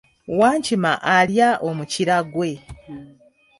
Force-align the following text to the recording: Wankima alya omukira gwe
Wankima 0.39 0.91
alya 1.17 1.49
omukira 1.69 2.17
gwe 2.31 2.51